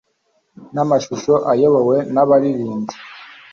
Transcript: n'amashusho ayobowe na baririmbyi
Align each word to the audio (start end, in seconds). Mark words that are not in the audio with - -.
n'amashusho 0.73 1.33
ayobowe 1.51 1.97
na 2.13 2.23
baririmbyi 2.29 2.97